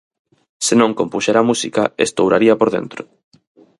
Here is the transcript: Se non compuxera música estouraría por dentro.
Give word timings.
Se 0.65 0.73
non 0.81 0.95
compuxera 0.99 1.47
música 1.49 1.83
estouraría 2.05 2.53
por 2.59 2.69
dentro. 2.75 3.01